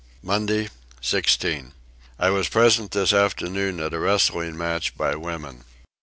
[0.23, 0.69] Monday
[1.01, 1.73] 16.
[2.17, 5.63] I was present this afternoon at a wrestling match by women.